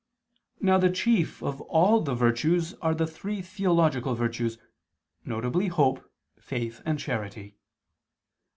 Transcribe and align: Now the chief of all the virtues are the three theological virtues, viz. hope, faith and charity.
Now 0.59 0.79
the 0.79 0.89
chief 0.89 1.43
of 1.43 1.61
all 1.61 2.01
the 2.01 2.15
virtues 2.15 2.73
are 2.81 2.95
the 2.95 3.05
three 3.05 3.43
theological 3.43 4.15
virtues, 4.15 4.57
viz. 5.25 5.73
hope, 5.73 6.11
faith 6.39 6.81
and 6.87 6.97
charity. 6.97 7.55